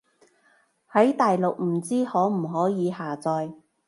[0.91, 3.53] 喺大陸唔知可唔可以下載